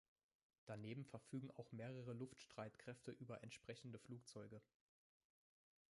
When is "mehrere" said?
1.71-2.13